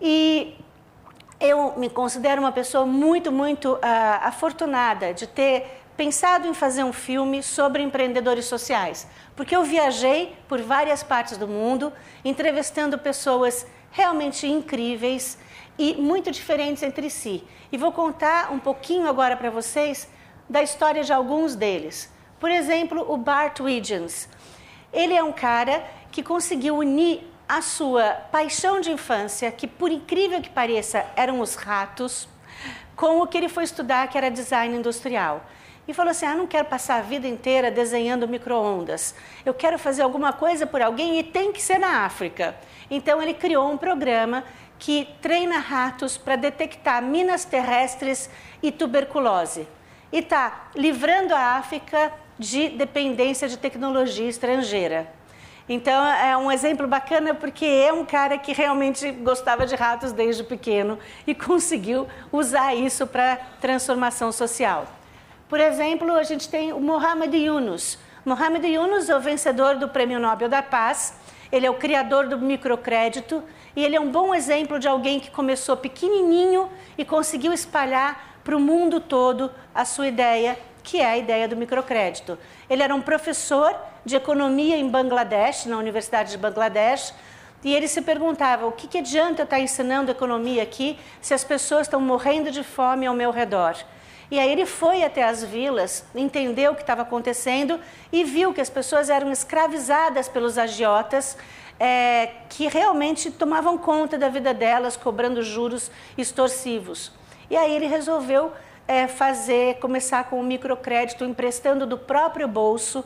E 0.00 0.56
eu 1.40 1.74
me 1.76 1.90
considero 1.90 2.40
uma 2.40 2.52
pessoa 2.52 2.86
muito, 2.86 3.30
muito 3.30 3.74
uh, 3.74 3.80
afortunada 4.22 5.12
de 5.12 5.26
ter 5.26 5.82
pensado 5.96 6.48
em 6.48 6.54
fazer 6.54 6.82
um 6.82 6.92
filme 6.92 7.42
sobre 7.42 7.82
empreendedores 7.82 8.46
sociais, 8.46 9.06
porque 9.36 9.54
eu 9.54 9.62
viajei 9.62 10.34
por 10.48 10.60
várias 10.60 11.02
partes 11.02 11.36
do 11.36 11.46
mundo, 11.46 11.92
entrevistando 12.24 12.98
pessoas 12.98 13.66
realmente 13.92 14.46
incríveis 14.46 15.38
e 15.78 15.94
muito 15.94 16.30
diferentes 16.30 16.82
entre 16.82 17.10
si. 17.10 17.42
E 17.70 17.76
vou 17.76 17.92
contar 17.92 18.52
um 18.52 18.58
pouquinho 18.58 19.08
agora 19.08 19.36
para 19.36 19.50
vocês 19.50 20.08
da 20.48 20.62
história 20.62 21.02
de 21.02 21.12
alguns 21.12 21.54
deles. 21.54 22.12
Por 22.38 22.50
exemplo, 22.50 23.04
o 23.10 23.16
Bart 23.16 23.60
Wiggins. 23.60 24.28
Ele 24.92 25.14
é 25.14 25.22
um 25.22 25.32
cara 25.32 25.84
que 26.12 26.22
conseguiu 26.22 26.76
unir 26.76 27.22
a 27.48 27.60
sua 27.60 28.12
paixão 28.30 28.80
de 28.80 28.90
infância, 28.90 29.50
que 29.50 29.66
por 29.66 29.90
incrível 29.90 30.40
que 30.40 30.48
pareça 30.48 31.04
eram 31.16 31.40
os 31.40 31.54
ratos, 31.54 32.28
com 32.96 33.20
o 33.20 33.26
que 33.26 33.36
ele 33.36 33.48
foi 33.48 33.64
estudar, 33.64 34.08
que 34.08 34.16
era 34.16 34.30
design 34.30 34.76
industrial. 34.76 35.44
E 35.86 35.92
falou 35.92 36.10
assim: 36.10 36.26
ah, 36.26 36.34
não 36.34 36.46
quero 36.46 36.66
passar 36.66 36.96
a 36.96 37.02
vida 37.02 37.28
inteira 37.28 37.70
desenhando 37.70 38.26
micro-ondas. 38.26 39.14
Eu 39.44 39.52
quero 39.52 39.78
fazer 39.78 40.02
alguma 40.02 40.32
coisa 40.32 40.66
por 40.66 40.80
alguém 40.80 41.18
e 41.18 41.22
tem 41.22 41.52
que 41.52 41.60
ser 41.60 41.78
na 41.78 42.04
África. 42.04 42.56
Então 42.90 43.20
ele 43.20 43.34
criou 43.34 43.70
um 43.70 43.76
programa 43.76 44.44
que 44.78 45.08
treina 45.20 45.58
ratos 45.58 46.16
para 46.16 46.36
detectar 46.36 47.02
minas 47.02 47.44
terrestres 47.44 48.28
e 48.62 48.70
tuberculose. 48.70 49.66
E 50.12 50.18
está 50.18 50.68
livrando 50.74 51.34
a 51.34 51.56
África 51.56 52.12
de 52.38 52.68
dependência 52.70 53.48
de 53.48 53.56
tecnologia 53.56 54.28
estrangeira. 54.28 55.12
Então 55.68 56.06
é 56.06 56.36
um 56.36 56.52
exemplo 56.52 56.86
bacana 56.86 57.34
porque 57.34 57.64
é 57.64 57.92
um 57.92 58.04
cara 58.04 58.36
que 58.36 58.52
realmente 58.52 59.10
gostava 59.10 59.66
de 59.66 59.74
ratos 59.74 60.12
desde 60.12 60.44
pequeno 60.44 60.98
e 61.26 61.34
conseguiu 61.34 62.06
usar 62.30 62.74
isso 62.74 63.06
para 63.06 63.36
transformação 63.60 64.30
social. 64.30 64.86
Por 65.48 65.60
exemplo, 65.60 66.12
a 66.12 66.22
gente 66.22 66.48
tem 66.48 66.72
o 66.72 66.80
Mohamed 66.80 67.36
Yunus. 67.36 67.98
Mohamed 68.24 68.66
Yunus 68.66 69.08
é 69.08 69.16
o 69.16 69.20
vencedor 69.20 69.76
do 69.76 69.88
Prêmio 69.88 70.18
Nobel 70.18 70.48
da 70.48 70.62
Paz. 70.62 71.14
Ele 71.54 71.66
é 71.66 71.70
o 71.70 71.74
criador 71.74 72.26
do 72.26 72.36
microcrédito 72.36 73.40
e 73.76 73.84
ele 73.84 73.94
é 73.94 74.00
um 74.00 74.10
bom 74.10 74.34
exemplo 74.34 74.76
de 74.76 74.88
alguém 74.88 75.20
que 75.20 75.30
começou 75.30 75.76
pequenininho 75.76 76.68
e 76.98 77.04
conseguiu 77.04 77.52
espalhar 77.52 78.40
para 78.42 78.56
o 78.56 78.60
mundo 78.60 78.98
todo 78.98 79.52
a 79.72 79.84
sua 79.84 80.08
ideia, 80.08 80.58
que 80.82 81.00
é 81.00 81.06
a 81.06 81.16
ideia 81.16 81.46
do 81.46 81.56
microcrédito. 81.56 82.36
Ele 82.68 82.82
era 82.82 82.92
um 82.92 83.00
professor 83.00 83.72
de 84.04 84.16
economia 84.16 84.76
em 84.76 84.88
Bangladesh, 84.88 85.66
na 85.66 85.78
Universidade 85.78 86.32
de 86.32 86.38
Bangladesh, 86.38 87.14
e 87.62 87.72
ele 87.72 87.86
se 87.86 88.02
perguntava: 88.02 88.66
o 88.66 88.72
que, 88.72 88.88
que 88.88 88.98
adianta 88.98 89.42
eu 89.42 89.44
estar 89.44 89.60
ensinando 89.60 90.10
economia 90.10 90.64
aqui 90.64 90.98
se 91.20 91.34
as 91.34 91.44
pessoas 91.44 91.86
estão 91.86 92.00
morrendo 92.00 92.50
de 92.50 92.64
fome 92.64 93.06
ao 93.06 93.14
meu 93.14 93.30
redor? 93.30 93.76
E 94.30 94.38
aí 94.38 94.50
ele 94.50 94.66
foi 94.66 95.02
até 95.02 95.22
as 95.22 95.44
vilas, 95.44 96.04
entendeu 96.14 96.72
o 96.72 96.74
que 96.74 96.80
estava 96.80 97.02
acontecendo 97.02 97.78
e 98.12 98.24
viu 98.24 98.54
que 98.54 98.60
as 98.60 98.70
pessoas 98.70 99.10
eram 99.10 99.30
escravizadas 99.30 100.28
pelos 100.28 100.56
agiotas, 100.56 101.36
é, 101.78 102.30
que 102.48 102.66
realmente 102.68 103.30
tomavam 103.30 103.76
conta 103.76 104.16
da 104.16 104.28
vida 104.28 104.54
delas, 104.54 104.96
cobrando 104.96 105.42
juros 105.42 105.90
extorsivos. 106.16 107.12
E 107.50 107.56
aí 107.56 107.74
ele 107.74 107.86
resolveu 107.86 108.52
é, 108.86 109.06
fazer, 109.06 109.76
começar 109.76 110.24
com 110.24 110.40
o 110.40 110.42
microcrédito, 110.42 111.24
emprestando 111.24 111.86
do 111.86 111.98
próprio 111.98 112.48
bolso. 112.48 113.04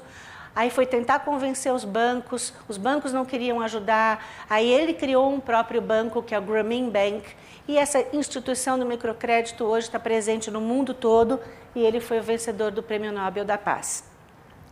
Aí 0.55 0.71
foi 0.71 0.87
tentar 0.87 1.21
convencer 1.21 1.73
os 1.73 1.85
bancos, 1.85 2.53
os 2.69 2.77
bancos 2.77 3.13
não 3.13 3.25
queriam 3.25 3.61
ajudar. 3.61 4.25
Aí 4.49 4.69
ele 4.71 4.95
criou 4.95 5.33
um 5.33 5.41
próprio 5.41 5.81
banco, 5.81 6.23
que 6.23 6.35
é 6.35 6.39
o 6.39 6.43
Grameen 6.43 6.91
Bank, 6.91 7.25
e 7.69 7.77
essa 7.77 8.05
instituição 8.15 8.79
do 8.79 8.87
microcrédito 8.87 9.65
hoje 9.65 9.87
está 9.87 9.99
presente 9.99 10.51
no 10.51 10.61
mundo 10.61 10.95
todo 10.95 11.39
e 11.75 11.81
ele 11.81 12.01
foi 12.01 12.19
o 12.19 12.23
vencedor 12.23 12.71
do 12.71 12.83
Prêmio 12.83 13.13
Nobel 13.13 13.45
da 13.45 13.59
Paz. 13.59 14.05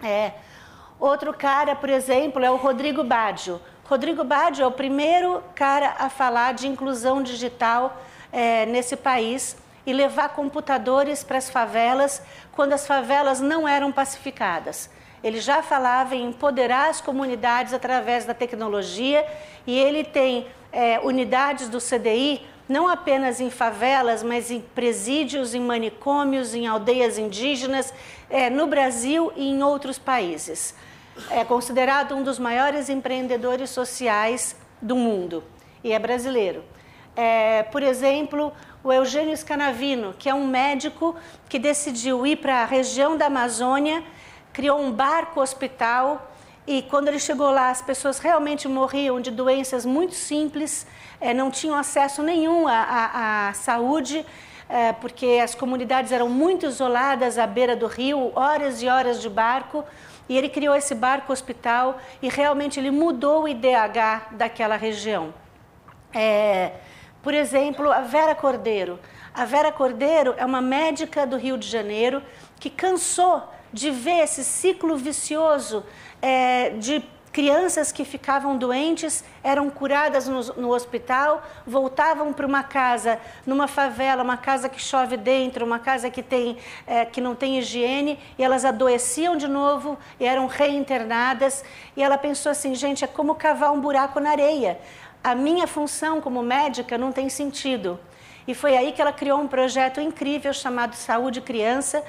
É. 0.02 0.32
Outro 0.98 1.34
cara, 1.34 1.76
por 1.76 1.90
exemplo, 1.90 2.42
é 2.42 2.50
o 2.50 2.56
Rodrigo 2.56 3.04
Baggio. 3.04 3.60
Rodrigo 3.84 4.24
Baggio 4.24 4.64
é 4.64 4.66
o 4.66 4.72
primeiro 4.72 5.42
cara 5.54 5.94
a 5.98 6.08
falar 6.08 6.54
de 6.54 6.66
inclusão 6.66 7.22
digital 7.22 8.02
é, 8.32 8.64
nesse 8.64 8.96
país 8.96 9.56
e 9.84 9.92
levar 9.92 10.30
computadores 10.30 11.22
para 11.22 11.38
as 11.38 11.48
favelas 11.50 12.22
quando 12.52 12.72
as 12.72 12.86
favelas 12.86 13.40
não 13.40 13.68
eram 13.68 13.92
pacificadas. 13.92 14.90
Ele 15.26 15.40
já 15.40 15.60
falava 15.60 16.14
em 16.14 16.26
empoderar 16.26 16.88
as 16.88 17.00
comunidades 17.00 17.74
através 17.74 18.24
da 18.24 18.32
tecnologia 18.32 19.26
e 19.66 19.76
ele 19.76 20.04
tem 20.04 20.46
é, 20.70 21.00
unidades 21.00 21.68
do 21.68 21.78
CDI 21.78 22.46
não 22.68 22.86
apenas 22.86 23.40
em 23.40 23.50
favelas, 23.50 24.22
mas 24.22 24.52
em 24.52 24.60
presídios, 24.60 25.52
em 25.52 25.60
manicômios, 25.60 26.54
em 26.54 26.68
aldeias 26.68 27.18
indígenas, 27.18 27.92
é, 28.30 28.48
no 28.48 28.68
Brasil 28.68 29.32
e 29.34 29.48
em 29.48 29.64
outros 29.64 29.98
países. 29.98 30.76
É 31.28 31.44
considerado 31.44 32.14
um 32.14 32.22
dos 32.22 32.38
maiores 32.38 32.88
empreendedores 32.88 33.70
sociais 33.70 34.54
do 34.80 34.94
mundo 34.94 35.42
e 35.82 35.92
é 35.92 35.98
brasileiro. 35.98 36.62
É, 37.16 37.64
por 37.64 37.82
exemplo, 37.82 38.52
o 38.84 38.92
Eugênio 38.92 39.36
Scanavino, 39.36 40.14
que 40.16 40.28
é 40.28 40.34
um 40.34 40.46
médico 40.46 41.16
que 41.48 41.58
decidiu 41.58 42.24
ir 42.24 42.36
para 42.36 42.62
a 42.62 42.64
região 42.64 43.16
da 43.16 43.26
Amazônia, 43.26 44.04
criou 44.56 44.80
um 44.80 44.90
barco 44.90 45.42
hospital 45.42 46.30
e 46.66 46.80
quando 46.80 47.08
ele 47.08 47.18
chegou 47.18 47.50
lá, 47.50 47.68
as 47.68 47.82
pessoas 47.82 48.18
realmente 48.18 48.66
morriam 48.66 49.20
de 49.20 49.30
doenças 49.30 49.84
muito 49.84 50.14
simples, 50.14 50.86
é, 51.20 51.34
não 51.34 51.50
tinham 51.50 51.76
acesso 51.76 52.22
nenhum 52.22 52.66
à, 52.66 52.72
à, 52.72 53.48
à 53.48 53.52
saúde, 53.52 54.24
é, 54.66 54.94
porque 54.94 55.40
as 55.44 55.54
comunidades 55.54 56.10
eram 56.10 56.30
muito 56.30 56.64
isoladas 56.64 57.36
à 57.36 57.46
beira 57.46 57.76
do 57.76 57.86
rio, 57.86 58.32
horas 58.34 58.80
e 58.80 58.88
horas 58.88 59.20
de 59.20 59.28
barco. 59.28 59.84
E 60.26 60.34
ele 60.38 60.48
criou 60.48 60.74
esse 60.74 60.94
barco 60.94 61.34
hospital 61.34 61.98
e 62.22 62.30
realmente 62.30 62.80
ele 62.80 62.90
mudou 62.90 63.42
o 63.42 63.48
IDH 63.48 64.28
daquela 64.32 64.76
região. 64.76 65.34
É, 66.14 66.72
por 67.22 67.34
exemplo, 67.34 67.92
a 67.92 68.00
Vera 68.00 68.34
Cordeiro. 68.34 68.98
A 69.34 69.44
Vera 69.44 69.70
Cordeiro 69.70 70.34
é 70.38 70.46
uma 70.46 70.62
médica 70.62 71.26
do 71.26 71.36
Rio 71.36 71.58
de 71.58 71.68
Janeiro 71.68 72.22
que 72.58 72.70
cansou 72.70 73.54
de 73.72 73.90
ver 73.90 74.24
esse 74.24 74.44
ciclo 74.44 74.96
vicioso 74.96 75.84
é, 76.22 76.70
de 76.70 77.02
crianças 77.36 77.92
que 77.92 78.02
ficavam 78.02 78.56
doentes 78.56 79.22
eram 79.44 79.68
curadas 79.68 80.26
no, 80.26 80.40
no 80.54 80.70
hospital, 80.72 81.42
voltavam 81.66 82.32
para 82.32 82.46
uma 82.46 82.62
casa, 82.62 83.20
numa 83.46 83.68
favela, 83.68 84.22
uma 84.22 84.38
casa 84.38 84.70
que 84.70 84.80
chove 84.80 85.18
dentro, 85.18 85.62
uma 85.62 85.78
casa 85.78 86.08
que, 86.08 86.22
tem, 86.22 86.56
é, 86.86 87.04
que 87.04 87.20
não 87.20 87.34
tem 87.34 87.58
higiene, 87.58 88.18
e 88.38 88.42
elas 88.42 88.64
adoeciam 88.64 89.36
de 89.36 89.46
novo 89.46 89.98
e 90.18 90.24
eram 90.24 90.46
reinternadas. 90.46 91.62
E 91.94 92.02
ela 92.02 92.16
pensou 92.16 92.50
assim: 92.50 92.74
gente, 92.74 93.04
é 93.04 93.06
como 93.06 93.34
cavar 93.34 93.70
um 93.70 93.82
buraco 93.82 94.18
na 94.18 94.30
areia. 94.30 94.80
A 95.22 95.34
minha 95.34 95.66
função 95.66 96.22
como 96.22 96.42
médica 96.42 96.96
não 96.96 97.12
tem 97.12 97.28
sentido. 97.28 98.00
E 98.48 98.54
foi 98.54 98.78
aí 98.78 98.92
que 98.92 99.02
ela 99.02 99.12
criou 99.12 99.38
um 99.40 99.46
projeto 99.46 100.00
incrível 100.00 100.54
chamado 100.54 100.94
Saúde 100.94 101.42
Criança, 101.42 102.02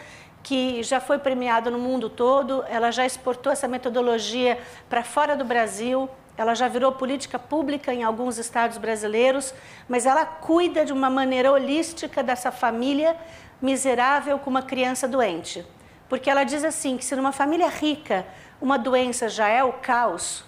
que 0.44 0.82
já 0.84 1.00
foi 1.00 1.20
premiado 1.20 1.70
no 1.70 1.78
mundo 1.78 2.10
todo, 2.10 2.64
ela 2.70 2.92
já 2.92 3.06
exportou 3.06 3.52
essa 3.52 3.68
metodologia 3.68 4.58
para 4.90 5.04
fora 5.04 5.36
do 5.36 5.44
Brasil, 5.44 6.10
ela 6.38 6.54
já 6.54 6.68
virou 6.68 6.92
política 6.92 7.40
pública 7.40 7.94
em 7.94 8.04
alguns 8.04 8.38
estados 8.38 8.78
brasileiros, 8.78 9.54
mas 9.90 10.06
ela 10.06 10.26
cuida 10.26 10.86
de 10.86 10.94
uma 10.94 11.10
maneira 11.10 11.52
holística 11.52 12.22
dessa 12.22 12.52
família 12.52 13.18
miserável 13.62 14.38
com 14.38 14.50
uma 14.50 14.62
criança 14.62 15.08
doente. 15.08 15.66
Porque 16.08 16.30
ela 16.30 16.44
diz 16.44 16.64
assim, 16.64 16.96
que 16.96 17.04
se 17.04 17.16
numa 17.16 17.32
família 17.32 17.68
rica 17.68 18.26
uma 18.62 18.78
doença 18.78 19.28
já 19.28 19.50
é 19.50 19.64
o 19.64 19.74
caos, 19.74 20.46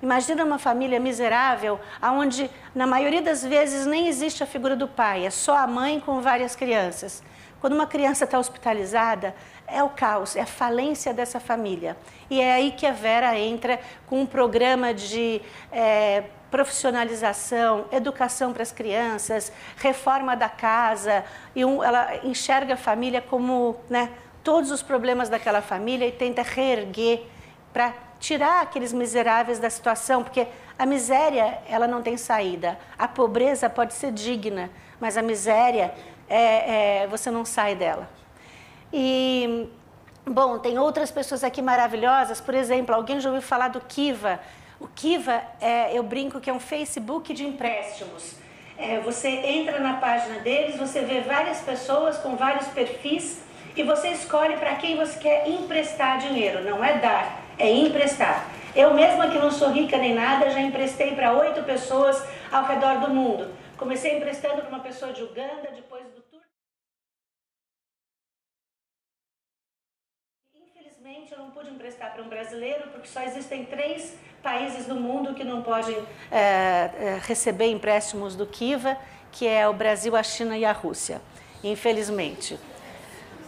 imagina 0.00 0.44
uma 0.44 0.58
família 0.58 0.98
miserável, 0.98 1.78
onde 2.02 2.50
na 2.74 2.86
maioria 2.86 3.20
das 3.20 3.44
vezes 3.44 3.84
nem 3.84 4.06
existe 4.06 4.42
a 4.42 4.46
figura 4.46 4.74
do 4.74 4.88
pai, 4.88 5.26
é 5.26 5.30
só 5.30 5.56
a 5.56 5.66
mãe 5.66 6.00
com 6.00 6.20
várias 6.20 6.56
crianças. 6.56 7.22
Quando 7.62 7.74
uma 7.74 7.86
criança 7.86 8.24
está 8.24 8.40
hospitalizada, 8.40 9.36
é 9.68 9.84
o 9.84 9.88
caos, 9.88 10.34
é 10.34 10.40
a 10.40 10.46
falência 10.46 11.14
dessa 11.14 11.38
família. 11.38 11.96
E 12.28 12.40
é 12.40 12.54
aí 12.54 12.72
que 12.72 12.84
a 12.84 12.90
Vera 12.90 13.38
entra 13.38 13.78
com 14.08 14.20
um 14.20 14.26
programa 14.26 14.92
de 14.92 15.40
é, 15.70 16.24
profissionalização, 16.50 17.84
educação 17.92 18.52
para 18.52 18.64
as 18.64 18.72
crianças, 18.72 19.52
reforma 19.76 20.34
da 20.34 20.48
casa, 20.48 21.24
e 21.54 21.64
um, 21.64 21.84
ela 21.84 22.16
enxerga 22.24 22.74
a 22.74 22.76
família 22.76 23.22
como 23.22 23.76
né, 23.88 24.10
todos 24.42 24.72
os 24.72 24.82
problemas 24.82 25.28
daquela 25.28 25.62
família 25.62 26.04
e 26.04 26.10
tenta 26.10 26.42
reerguer 26.42 27.22
para 27.72 27.94
tirar 28.18 28.62
aqueles 28.62 28.92
miseráveis 28.92 29.60
da 29.60 29.70
situação, 29.70 30.24
porque 30.24 30.48
a 30.76 30.84
miséria 30.84 31.60
ela 31.68 31.86
não 31.86 32.02
tem 32.02 32.16
saída. 32.16 32.76
A 32.98 33.06
pobreza 33.06 33.70
pode 33.70 33.94
ser 33.94 34.10
digna, 34.10 34.68
mas 34.98 35.16
a 35.16 35.22
miséria 35.22 35.94
é, 36.28 37.02
é, 37.02 37.06
você 37.06 37.30
não 37.30 37.44
sai 37.44 37.74
dela. 37.74 38.08
E, 38.92 39.68
bom, 40.26 40.58
tem 40.58 40.78
outras 40.78 41.10
pessoas 41.10 41.42
aqui 41.42 41.62
maravilhosas, 41.62 42.40
por 42.40 42.54
exemplo, 42.54 42.94
alguém 42.94 43.20
já 43.20 43.28
ouviu 43.28 43.42
falar 43.42 43.68
do 43.68 43.80
Kiva? 43.80 44.40
O 44.78 44.88
Kiva, 44.88 45.42
é, 45.60 45.96
eu 45.96 46.02
brinco 46.02 46.40
que 46.40 46.50
é 46.50 46.52
um 46.52 46.60
Facebook 46.60 47.32
de 47.32 47.46
empréstimos. 47.46 48.34
É, 48.76 48.98
você 48.98 49.28
entra 49.28 49.78
na 49.78 49.94
página 49.94 50.40
deles, 50.40 50.76
você 50.76 51.02
vê 51.02 51.20
várias 51.20 51.60
pessoas 51.60 52.18
com 52.18 52.34
vários 52.34 52.66
perfis 52.68 53.40
e 53.76 53.82
você 53.82 54.08
escolhe 54.08 54.56
para 54.56 54.74
quem 54.74 54.96
você 54.96 55.18
quer 55.18 55.48
emprestar 55.48 56.18
dinheiro. 56.18 56.64
Não 56.64 56.84
é 56.84 56.98
dar, 56.98 57.42
é 57.58 57.70
emprestar. 57.70 58.48
Eu 58.74 58.94
mesma 58.94 59.28
que 59.28 59.38
não 59.38 59.50
sou 59.50 59.70
rica 59.70 59.98
nem 59.98 60.14
nada, 60.14 60.50
já 60.50 60.60
emprestei 60.60 61.14
para 61.14 61.32
oito 61.32 61.62
pessoas 61.62 62.22
ao 62.50 62.64
redor 62.64 62.98
do 62.98 63.10
mundo. 63.10 63.50
Comecei 63.76 64.16
emprestando 64.16 64.62
para 64.62 64.68
uma 64.68 64.80
pessoa 64.80 65.12
de 65.12 65.22
Uganda, 65.22 65.68
depois 65.74 66.01
Infelizmente, 71.12 71.32
eu 71.32 71.38
não 71.40 71.50
pude 71.50 71.68
emprestar 71.68 72.10
para 72.12 72.22
um 72.22 72.28
brasileiro, 72.28 72.88
porque 72.90 73.06
só 73.06 73.20
existem 73.20 73.66
três 73.66 74.14
países 74.42 74.86
do 74.86 74.94
mundo 74.94 75.34
que 75.34 75.44
não 75.44 75.60
podem 75.60 75.94
é, 76.30 76.38
é, 76.38 77.20
receber 77.22 77.66
empréstimos 77.66 78.34
do 78.34 78.46
Kiva, 78.46 78.96
que 79.30 79.46
é 79.46 79.68
o 79.68 79.74
Brasil, 79.74 80.16
a 80.16 80.22
China 80.22 80.56
e 80.56 80.64
a 80.64 80.72
Rússia, 80.72 81.20
infelizmente. 81.62 82.58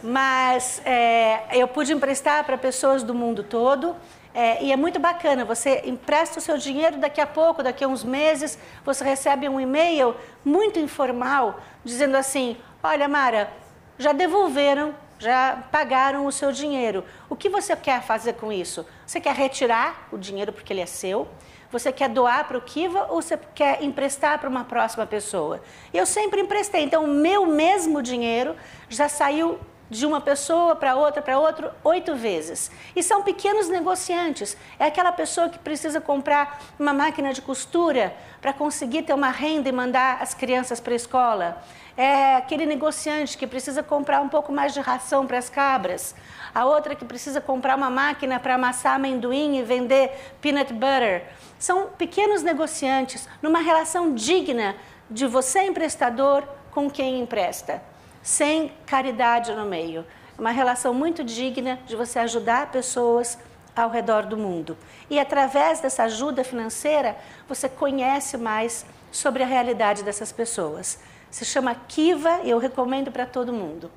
Mas 0.03 0.79
é, 0.85 1.43
eu 1.53 1.67
pude 1.67 1.91
emprestar 1.91 2.43
para 2.43 2.55
pessoas 2.55 3.01
do 3.01 3.15
mundo 3.15 3.41
todo, 3.41 3.95
é, 4.31 4.63
e 4.63 4.71
é 4.71 4.75
muito 4.75 4.99
bacana, 4.99 5.43
você 5.43 5.81
empresta 5.85 6.37
o 6.37 6.41
seu 6.41 6.59
dinheiro, 6.59 6.97
daqui 6.97 7.19
a 7.19 7.25
pouco, 7.25 7.63
daqui 7.63 7.83
a 7.83 7.87
uns 7.87 8.03
meses, 8.03 8.59
você 8.83 9.03
recebe 9.03 9.49
um 9.49 9.59
e-mail 9.59 10.15
muito 10.43 10.77
informal, 10.77 11.59
dizendo 11.83 12.15
assim, 12.15 12.57
olha 12.83 13.07
Mara, 13.07 13.49
já 13.97 14.11
devolveram 14.11 14.93
já 15.17 15.63
pagaram 15.71 16.25
o 16.25 16.31
seu 16.31 16.51
dinheiro. 16.51 17.03
O 17.29 17.35
que 17.35 17.49
você 17.49 17.75
quer 17.75 18.01
fazer 18.01 18.33
com 18.33 18.51
isso? 18.51 18.85
Você 19.05 19.19
quer 19.19 19.35
retirar 19.35 20.07
o 20.11 20.17
dinheiro 20.17 20.51
porque 20.51 20.73
ele 20.73 20.81
é 20.81 20.85
seu? 20.85 21.27
Você 21.71 21.91
quer 21.91 22.09
doar 22.09 22.47
para 22.47 22.57
o 22.57 22.61
Kiva 22.61 23.07
ou 23.09 23.21
você 23.21 23.37
quer 23.53 23.83
emprestar 23.83 24.39
para 24.39 24.49
uma 24.49 24.63
próxima 24.63 25.05
pessoa? 25.05 25.61
Eu 25.93 26.05
sempre 26.05 26.41
emprestei, 26.41 26.83
então 26.83 27.03
o 27.03 27.07
meu 27.07 27.45
mesmo 27.45 28.01
dinheiro 28.01 28.55
já 28.89 29.09
saiu 29.09 29.59
de 29.89 30.05
uma 30.05 30.19
pessoa 30.19 30.75
para 30.75 30.95
outra, 30.95 31.21
para 31.21 31.39
outra, 31.39 31.75
oito 31.83 32.15
vezes. 32.15 32.71
E 32.95 33.03
são 33.03 33.21
pequenos 33.21 33.69
negociantes. 33.69 34.57
É 34.79 34.85
aquela 34.85 35.11
pessoa 35.11 35.49
que 35.49 35.59
precisa 35.59 36.01
comprar 36.01 36.61
uma 36.79 36.93
máquina 36.93 37.33
de 37.33 37.41
costura 37.41 38.15
para 38.41 38.51
conseguir 38.51 39.03
ter 39.03 39.13
uma 39.13 39.29
renda 39.29 39.69
e 39.69 39.71
mandar 39.71 40.21
as 40.21 40.33
crianças 40.33 40.79
para 40.79 40.93
a 40.93 40.95
escola. 40.95 41.63
É 41.95 42.35
aquele 42.35 42.65
negociante 42.65 43.37
que 43.37 43.47
precisa 43.47 43.81
comprar 43.81 44.21
um 44.21 44.27
pouco 44.27 44.51
mais 44.51 44.73
de 44.73 44.81
ração 44.81 45.25
para 45.25 45.37
as 45.37 45.49
cabras. 45.49 46.15
A 46.53 46.65
outra 46.65 46.95
que 46.95 47.05
precisa 47.05 47.39
comprar 47.39 47.77
uma 47.77 47.89
máquina 47.89 48.39
para 48.39 48.55
amassar 48.55 48.95
amendoim 48.95 49.57
e 49.57 49.63
vender 49.63 50.11
peanut 50.41 50.73
butter. 50.73 51.23
São 51.59 51.87
pequenos 51.97 52.41
negociantes 52.41 53.29
numa 53.41 53.59
relação 53.59 54.13
digna 54.13 54.75
de 55.09 55.27
você, 55.27 55.61
emprestador, 55.61 56.43
com 56.71 56.89
quem 56.89 57.21
empresta 57.21 57.81
sem 58.25 58.71
caridade 58.87 59.53
no 59.53 59.65
meio. 59.65 60.03
Uma 60.35 60.49
relação 60.49 60.95
muito 60.95 61.23
digna 61.23 61.77
de 61.85 61.95
você 61.95 62.17
ajudar 62.17 62.71
pessoas 62.71 63.37
ao 63.75 63.87
redor 63.87 64.25
do 64.25 64.35
mundo. 64.35 64.75
E 65.11 65.19
através 65.19 65.79
dessa 65.79 66.05
ajuda 66.05 66.43
financeira, 66.43 67.15
você 67.47 67.69
conhece 67.69 68.35
mais 68.35 68.83
sobre 69.11 69.43
a 69.43 69.45
realidade 69.45 70.03
dessas 70.03 70.31
pessoas. 70.31 70.99
Se 71.29 71.45
chama 71.45 71.75
Kiva 71.87 72.39
e 72.43 72.49
eu 72.49 72.57
recomendo 72.57 73.11
para 73.11 73.27
todo 73.27 73.53
mundo. 73.53 73.91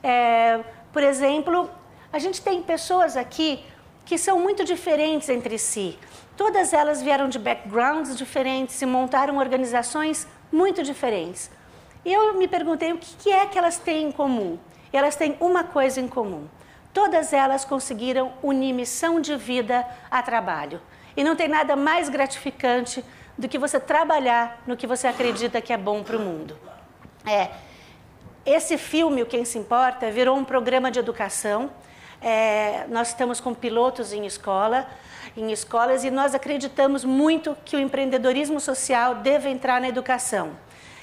É, 0.00 0.60
por 0.92 1.02
exemplo, 1.02 1.68
a 2.12 2.20
gente 2.20 2.40
tem 2.40 2.62
pessoas 2.62 3.16
aqui 3.16 3.64
que 4.04 4.16
são 4.16 4.38
muito 4.38 4.64
diferentes 4.64 5.28
entre 5.28 5.58
si. 5.58 5.98
Todas 6.36 6.72
elas 6.72 7.02
vieram 7.02 7.28
de 7.28 7.38
backgrounds 7.38 8.16
diferentes 8.16 8.80
e 8.80 8.86
montaram 8.86 9.38
organizações 9.38 10.24
muito 10.52 10.84
diferentes. 10.84 11.50
E 12.04 12.12
eu 12.12 12.34
me 12.34 12.48
perguntei 12.48 12.92
o 12.92 12.98
que 12.98 13.30
é 13.30 13.46
que 13.46 13.58
elas 13.58 13.78
têm 13.78 14.08
em 14.08 14.12
comum. 14.12 14.58
E 14.92 14.96
elas 14.96 15.16
têm 15.16 15.36
uma 15.40 15.64
coisa 15.64 16.00
em 16.00 16.08
comum. 16.08 16.46
Todas 16.92 17.32
elas 17.32 17.64
conseguiram 17.64 18.32
unir 18.42 18.72
missão 18.72 19.20
de 19.20 19.36
vida 19.36 19.86
a 20.10 20.22
trabalho. 20.22 20.80
E 21.16 21.24
não 21.24 21.36
tem 21.36 21.48
nada 21.48 21.76
mais 21.76 22.08
gratificante 22.08 23.04
do 23.36 23.48
que 23.48 23.58
você 23.58 23.80
trabalhar 23.80 24.62
no 24.66 24.76
que 24.76 24.86
você 24.86 25.06
acredita 25.06 25.60
que 25.60 25.72
é 25.72 25.76
bom 25.76 26.02
para 26.02 26.16
o 26.16 26.20
mundo. 26.20 26.58
É, 27.24 27.50
esse 28.44 28.76
filme, 28.76 29.22
O 29.22 29.26
Quem 29.26 29.44
Se 29.44 29.56
Importa, 29.56 30.10
virou 30.10 30.36
um 30.36 30.44
programa 30.44 30.90
de 30.90 30.98
educação. 30.98 31.70
É, 32.20 32.86
nós 32.88 33.08
estamos 33.08 33.40
com 33.40 33.54
pilotos 33.54 34.12
em 34.12 34.26
escola, 34.26 34.86
em 35.36 35.50
escolas, 35.50 36.04
e 36.04 36.10
nós 36.10 36.34
acreditamos 36.34 37.04
muito 37.04 37.56
que 37.64 37.76
o 37.76 37.80
empreendedorismo 37.80 38.60
social 38.60 39.14
deve 39.14 39.48
entrar 39.48 39.80
na 39.80 39.88
educação. 39.88 40.50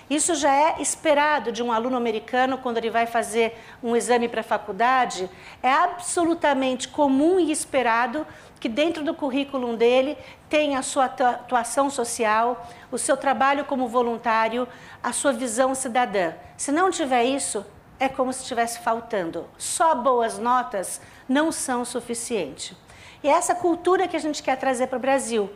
Isso 0.10 0.34
já 0.34 0.54
é 0.54 0.82
esperado 0.82 1.52
de 1.52 1.62
um 1.62 1.72
aluno 1.72 1.96
americano 1.96 2.58
quando 2.58 2.78
ele 2.78 2.90
vai 2.90 3.06
fazer 3.06 3.56
um 3.84 3.96
exame 3.96 4.28
para 4.28 4.42
a 4.42 4.44
faculdade. 4.44 5.30
É 5.62 5.72
absolutamente 5.72 6.88
comum 6.88 7.40
e 7.40 7.52
esperado 7.52 8.26
que 8.60 8.68
dentro 8.68 9.04
do 9.04 9.14
currículo 9.14 9.78
dele 9.78 10.18
tenha 10.50 10.80
a 10.80 10.82
sua 10.82 11.06
atuação 11.06 11.90
social, 11.90 12.68
o 12.92 12.98
seu 12.98 13.16
trabalho 13.16 13.66
como 13.66 13.88
voluntário, 13.88 14.68
a 15.02 15.14
sua 15.14 15.32
visão 15.32 15.76
cidadã. 15.76 16.34
Se 16.58 16.72
não 16.72 16.90
tiver 16.90 17.24
isso, 17.24 17.66
é 18.00 18.10
como 18.10 18.34
se 18.34 18.42
estivesse 18.42 18.80
faltando. 18.80 19.46
Só 19.58 19.94
boas 19.94 20.40
notas 20.40 21.00
não 21.28 21.52
são 21.52 21.86
suficientes. 21.86 22.76
E 23.24 23.28
é 23.28 23.32
essa 23.32 23.54
cultura 23.54 24.08
que 24.08 24.16
a 24.16 24.20
gente 24.20 24.42
quer 24.42 24.58
trazer 24.58 24.88
para 24.88 24.98
o 24.98 25.02
Brasil. 25.02 25.50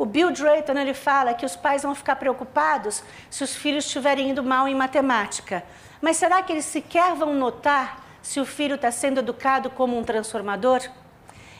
O 0.00 0.06
Bill 0.06 0.30
Drayton 0.30 0.78
ele 0.78 0.94
fala 0.94 1.34
que 1.34 1.44
os 1.44 1.56
pais 1.56 1.82
vão 1.82 1.94
ficar 1.94 2.16
preocupados 2.16 3.02
se 3.28 3.44
os 3.44 3.54
filhos 3.54 3.84
estiverem 3.84 4.30
indo 4.30 4.42
mal 4.42 4.66
em 4.66 4.74
matemática. 4.74 5.62
Mas 6.00 6.16
será 6.16 6.42
que 6.42 6.50
eles 6.50 6.64
sequer 6.64 7.14
vão 7.14 7.34
notar 7.34 8.02
se 8.22 8.40
o 8.40 8.46
filho 8.46 8.76
está 8.76 8.90
sendo 8.90 9.18
educado 9.18 9.68
como 9.68 9.98
um 9.98 10.02
transformador? 10.02 10.80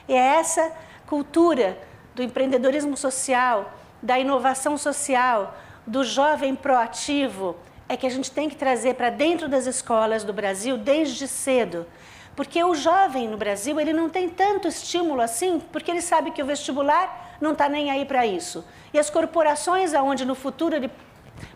E 0.09 0.15
é 0.15 0.39
essa 0.39 0.73
cultura 1.07 1.77
do 2.15 2.23
empreendedorismo 2.23 2.97
social, 2.97 3.75
da 4.01 4.19
inovação 4.19 4.79
social, 4.79 5.55
do 5.87 6.03
jovem 6.03 6.55
proativo, 6.55 7.59
é 7.91 7.95
que 7.95 8.07
a 8.07 8.11
gente 8.11 8.31
tem 8.31 8.49
que 8.49 8.57
trazer 8.57 8.95
para 8.95 9.11
dentro 9.11 9.51
das 9.51 9.67
escolas 9.67 10.25
do 10.25 10.33
Brasil 10.33 10.79
desde 10.79 11.29
cedo. 11.29 11.87
Porque 12.35 12.65
o 12.65 12.75
jovem 12.75 13.29
no 13.29 13.37
Brasil 13.37 13.79
ele 13.79 13.93
não 13.93 14.09
tem 14.09 14.31
tanto 14.31 14.67
estímulo 14.67 15.21
assim, 15.21 15.61
porque 15.61 15.91
ele 15.91 16.01
sabe 16.01 16.31
que 16.31 16.43
o 16.43 16.47
vestibular 16.47 17.29
não 17.41 17.53
está 17.53 17.69
nem 17.69 17.91
aí 17.91 18.05
para 18.05 18.27
isso. 18.27 18.65
E 18.93 18.99
as 18.99 19.09
corporações, 19.09 19.95
aonde 19.95 20.25
no 20.25 20.35
futuro 20.35 20.77
ele, 20.77 20.91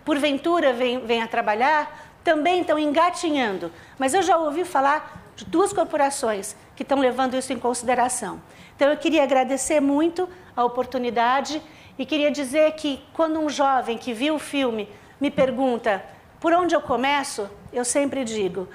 porventura, 0.04 0.72
vem, 0.72 1.04
vem 1.04 1.22
a 1.22 1.26
trabalhar, 1.26 2.14
também 2.22 2.60
estão 2.60 2.78
engatinhando. 2.78 3.70
Mas 3.98 4.14
eu 4.14 4.22
já 4.22 4.36
ouvi 4.36 4.64
falar 4.64 5.22
de 5.36 5.44
duas 5.44 5.72
corporações 5.72 6.56
que 6.74 6.82
estão 6.82 6.98
levando 6.98 7.34
isso 7.36 7.52
em 7.52 7.58
consideração. 7.58 8.40
Então 8.74 8.88
eu 8.88 8.96
queria 8.96 9.22
agradecer 9.22 9.80
muito 9.80 10.28
a 10.56 10.64
oportunidade 10.64 11.60
e 11.98 12.06
queria 12.06 12.30
dizer 12.30 12.72
que 12.72 13.02
quando 13.12 13.38
um 13.38 13.48
jovem 13.48 13.98
que 13.98 14.12
viu 14.12 14.36
o 14.36 14.38
filme 14.38 14.88
me 15.20 15.30
pergunta 15.30 16.04
por 16.40 16.52
onde 16.52 16.74
eu 16.74 16.80
começo, 16.80 17.48
eu 17.72 17.84
sempre 17.84 18.24
digo, 18.24 18.68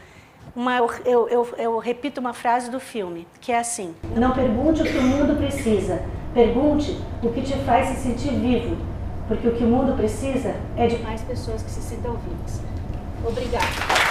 uma, 0.56 0.78
eu, 1.06 1.30
eu, 1.30 1.50
eu, 1.58 1.78
repito 1.78 2.20
uma 2.20 2.34
frase 2.34 2.72
do 2.72 2.80
filme, 2.80 3.28
que 3.40 3.52
é 3.52 3.60
assim: 3.60 3.96
Não 4.16 4.32
pergunte 4.32 4.82
o 4.82 4.86
que 4.86 4.98
o 4.98 5.02
mundo 5.02 5.38
precisa, 5.38 6.04
pergunte 6.34 6.98
o 7.24 7.30
que 7.30 7.42
te 7.42 7.54
faz 7.60 7.90
se 7.90 7.96
sentir 8.02 8.32
vivo, 8.32 8.78
porque 9.28 9.48
o 9.48 9.56
que 9.56 9.64
o 9.64 9.68
mundo 9.68 9.96
precisa 9.96 10.56
é 10.76 10.88
de 10.88 10.98
mais 11.00 11.22
pessoas 11.22 11.62
que 11.62 11.70
se 11.70 11.82
sintam 11.82 12.18
vivas. 12.18 12.62
Obrigada. 13.26 14.09